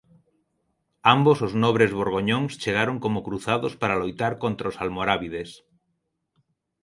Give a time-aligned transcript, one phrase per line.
[1.15, 5.49] Ambos os nobres borgoñóns chegaron como cruzados para loitar contra os almorábides.